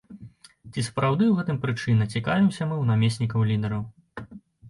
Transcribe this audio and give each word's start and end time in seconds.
Ці 0.71 0.83
сапраўды 0.87 1.23
ў 1.27 1.33
гэтым 1.39 1.59
прычына, 1.65 2.07
цікавімся 2.17 2.67
мы 2.71 2.75
ў 2.81 2.83
намеснікаў 2.93 3.47
лідараў. 3.51 3.83